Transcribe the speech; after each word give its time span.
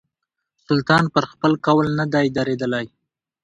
سلطان 0.67 1.03
پر 1.13 1.23
خپل 1.31 1.51
قول 1.65 1.87
نه 1.99 2.05
دی 2.13 2.27
درېدلی. 2.37 2.85